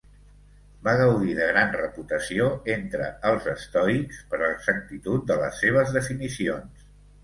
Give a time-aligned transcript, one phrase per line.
[0.87, 6.95] Va gaudir de gran reputació entre els estoics per l'exactitud de les seves definicions.